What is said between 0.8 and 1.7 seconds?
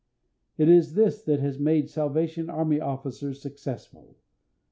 this that has